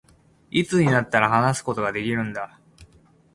[0.49, 2.59] いつになったら、話すことができるんだ